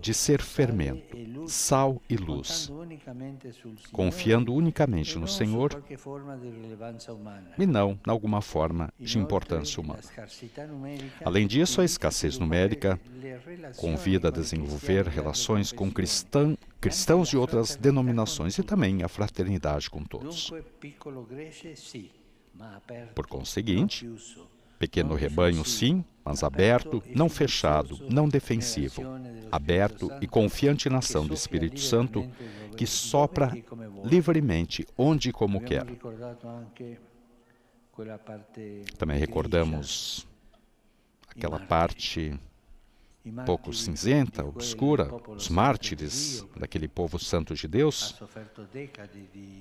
de 0.00 0.14
ser 0.14 0.42
fermento, 0.42 1.16
sal 1.48 2.00
e 2.08 2.16
luz, 2.16 2.70
confiando 3.90 4.54
unicamente 4.54 5.18
no 5.18 5.28
Senhor 5.28 5.82
e 7.58 7.66
não 7.66 7.98
em 8.06 8.10
alguma 8.10 8.40
forma 8.40 8.92
de 8.98 9.18
importância 9.18 9.80
humana. 9.80 10.02
Além 11.24 11.46
disso, 11.46 11.80
a 11.80 11.84
escassez 11.84 12.38
numérica 12.38 13.00
convida 13.76 14.28
a 14.28 14.30
desenvolver 14.30 15.06
relações 15.06 15.72
com 15.72 15.90
cristãos 15.90 16.56
cristãos 16.82 17.28
de 17.28 17.36
outras 17.36 17.76
denominações 17.76 18.58
e 18.58 18.62
também 18.64 19.04
a 19.04 19.08
fraternidade 19.08 19.88
com 19.88 20.02
todos. 20.02 20.52
Por 23.14 23.26
conseguinte, 23.28 24.10
pequeno 24.80 25.14
rebanho, 25.14 25.64
sim, 25.64 26.04
mas 26.24 26.42
aberto, 26.42 27.00
não 27.14 27.28
fechado, 27.28 28.00
não 28.10 28.28
defensivo, 28.28 29.04
aberto 29.50 30.10
e 30.20 30.26
confiante 30.26 30.90
na 30.90 30.98
ação 30.98 31.24
do 31.24 31.34
Espírito 31.34 31.78
Santo 31.78 32.28
que 32.76 32.84
sopra 32.84 33.52
livremente 34.04 34.84
onde 34.98 35.28
e 35.28 35.32
como 35.32 35.60
quer. 35.60 35.86
Também 38.98 39.18
recordamos 39.18 40.26
aquela 41.28 41.60
parte 41.60 42.36
pouco 43.46 43.72
cinzenta, 43.72 44.44
obscura, 44.44 45.08
os 45.28 45.48
mártires 45.48 46.44
daquele 46.56 46.88
povo 46.88 47.18
santo 47.18 47.54
de 47.54 47.68
Deus, 47.68 48.20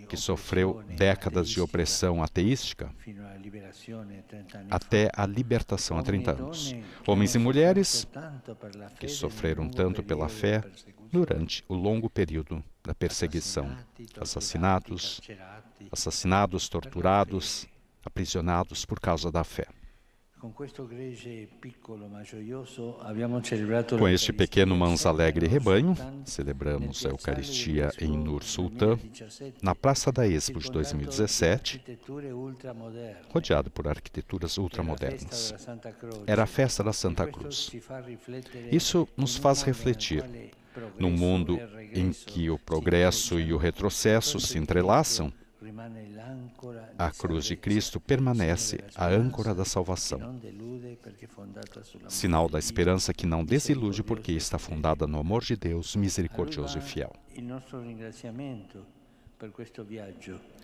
que 0.09 0.17
sofreu 0.17 0.83
décadas 0.95 1.49
de 1.49 1.61
opressão 1.61 2.23
ateística 2.23 2.93
até 4.69 5.09
a 5.15 5.25
libertação 5.25 5.97
há 5.97 6.03
30 6.03 6.31
anos. 6.31 6.75
Homens 7.05 7.35
e 7.35 7.39
mulheres 7.39 8.07
que 8.99 9.07
sofreram 9.07 9.69
tanto 9.69 10.01
pela 10.01 10.27
fé 10.27 10.63
durante 11.11 11.63
o 11.67 11.75
longo 11.75 12.09
período 12.09 12.63
da 12.83 12.95
perseguição, 12.95 13.77
assassinados, 14.19 15.21
assassinados, 15.91 16.67
torturados, 16.67 17.67
aprisionados 18.03 18.85
por 18.85 18.99
causa 18.99 19.31
da 19.31 19.43
fé. 19.43 19.67
Com 23.99 24.07
este 24.07 24.33
pequeno 24.33 24.75
mans 24.75 25.05
alegre 25.05 25.45
rebanho, 25.45 25.95
celebramos 26.25 27.05
a 27.05 27.09
Eucaristia 27.09 27.91
em 27.99 28.17
Nur 28.17 28.43
Sultan, 28.43 28.97
na 29.61 29.75
Praça 29.75 30.11
da 30.11 30.27
Expo 30.27 30.59
de 30.59 30.71
2017, 30.71 31.83
rodeado 33.29 33.69
por 33.69 33.87
arquiteturas 33.87 34.57
ultramodernas. 34.57 35.53
Era 36.25 36.41
a 36.43 36.47
festa 36.47 36.83
da 36.83 36.91
Santa 36.91 37.27
Cruz. 37.27 37.69
Isso 38.71 39.07
nos 39.15 39.37
faz 39.37 39.61
refletir. 39.61 40.25
Num 40.97 41.11
mundo 41.11 41.59
em 41.93 42.11
que 42.11 42.49
o 42.49 42.57
progresso 42.57 43.39
e 43.39 43.53
o 43.53 43.57
retrocesso 43.57 44.39
se 44.39 44.57
entrelaçam, 44.57 45.31
a 46.97 47.11
cruz 47.11 47.45
de 47.45 47.55
Cristo 47.55 47.99
permanece 47.99 48.83
a 48.95 49.07
âncora 49.07 49.53
da 49.53 49.65
salvação, 49.65 50.39
sinal 52.07 52.49
da 52.49 52.59
esperança 52.59 53.13
que 53.13 53.25
não 53.25 53.43
desilude 53.43 54.03
porque 54.03 54.31
está 54.31 54.57
fundada 54.57 55.07
no 55.07 55.19
amor 55.19 55.43
de 55.43 55.55
Deus 55.55 55.95
misericordioso 55.95 56.77
e 56.77 56.81
fiel. 56.81 57.13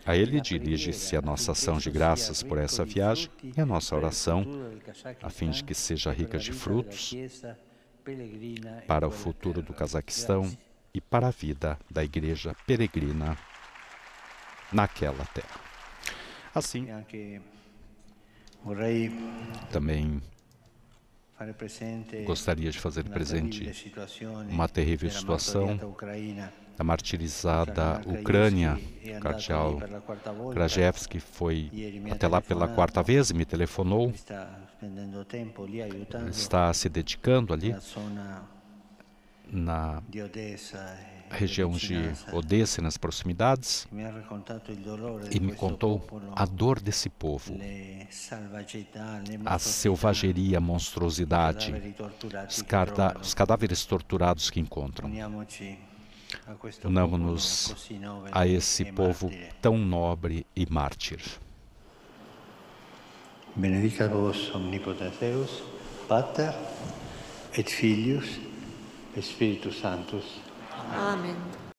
A 0.06 0.16
Ele 0.16 0.40
dirige-se 0.40 1.16
a 1.16 1.22
nossa 1.22 1.52
ação 1.52 1.78
de 1.80 1.90
graças 1.90 2.44
por 2.44 2.58
essa 2.58 2.86
viagem 2.86 3.30
e 3.44 3.60
a 3.60 3.66
nossa 3.66 3.96
oração, 3.96 4.46
a 5.22 5.30
fim 5.30 5.50
de 5.50 5.64
que 5.64 5.74
seja 5.74 6.12
rica 6.12 6.38
de 6.38 6.52
frutos 6.52 7.14
para 8.86 9.08
o 9.08 9.12
futuro 9.12 9.62
do 9.62 9.74
Cazaquistão 9.74 10.50
e 10.94 11.02
para 11.02 11.28
a 11.28 11.32
vida 11.32 11.78
da 11.90 12.04
Igreja 12.04 12.56
Peregrina 12.66 13.38
naquela 14.72 15.26
terra. 15.26 15.60
Assim, 16.54 16.88
também 19.72 20.22
gostaria 22.26 22.72
de 22.72 22.80
fazer 22.80 23.04
presente 23.04 23.72
uma 24.50 24.68
terrível 24.68 25.10
situação 25.12 25.78
da 26.76 26.84
martirizada 26.84 28.02
Ucrânia. 28.06 28.80
O 29.18 29.20
cardeal 29.20 29.80
Krajewski 30.52 31.20
foi 31.20 31.72
até 32.12 32.28
lá 32.28 32.42
pela 32.42 32.68
quarta 32.68 33.04
vez 33.04 33.30
e 33.30 33.34
me 33.34 33.46
telefonou. 33.46 34.12
Está 36.30 36.74
se 36.74 36.90
dedicando 36.90 37.54
ali 37.54 37.76
na 39.52 40.02
região 41.30 41.72
de 41.72 41.98
Odessa, 42.32 42.82
nas 42.82 42.98
proximidades, 42.98 43.88
e 45.32 45.40
me 45.40 45.54
contou 45.54 46.06
a 46.36 46.46
dor 46.46 46.80
desse 46.80 47.10
povo, 47.10 47.58
a 49.46 49.60
selvageria, 49.60 50.58
a 50.58 50.62
monstruosidade, 50.62 51.74
os, 52.50 52.64
os 53.22 53.34
cadáveres 53.34 53.86
torturados 53.86 54.50
que 54.50 54.60
encontram. 54.60 55.12
Unamos-nos 56.84 57.90
a 58.32 58.48
esse 58.48 58.86
povo 58.92 59.32
tão 59.62 59.78
nobre 59.78 60.46
e 60.56 60.66
mártir. 60.70 61.22
Benedicat 63.56 64.14
vos 64.14 64.54
omnipotens 64.54 65.18
Deus, 65.20 65.64
Pater 66.08 66.54
et 67.58 67.68
Filius, 67.68 68.40
Espíritu 69.18 69.72
Santos. 69.72 70.24
Amén. 70.94 71.57